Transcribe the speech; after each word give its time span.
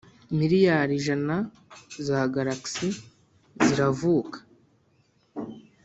miliyari 0.39 0.93
ijana 0.99 1.35
za 2.07 2.19
galaxy 2.33 2.87
ziravuka 3.65 4.37